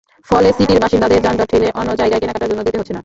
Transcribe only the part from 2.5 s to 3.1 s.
জন্য যেতে হচ্ছে না।